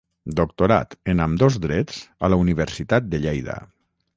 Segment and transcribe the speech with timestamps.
[0.37, 1.99] Doctorat en ambdós drets
[2.29, 3.63] a la Universitat de Lleida.